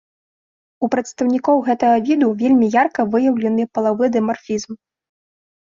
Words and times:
У 0.85 0.87
прадстаўнікоў 0.93 1.61
гэтага 1.67 1.97
віду 2.07 2.29
вельмі 2.41 2.71
ярка 2.79 3.01
выяўлены 3.17 3.63
палавы 3.77 4.05
дымарфізм. 4.17 4.71